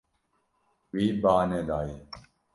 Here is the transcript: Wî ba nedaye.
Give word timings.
Wî 0.95 1.05
ba 1.21 1.35
nedaye. 1.49 1.97